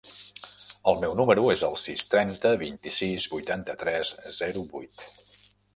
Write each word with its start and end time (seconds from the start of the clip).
El 0.91 0.95
meu 1.03 1.13
número 1.19 1.43
es 1.55 1.61
el 1.67 1.77
sis, 1.83 2.07
trenta, 2.15 2.55
vint-i-sis, 2.65 3.29
vuitanta-tres, 3.35 4.17
zero, 4.43 4.67
vuit. 4.75 5.07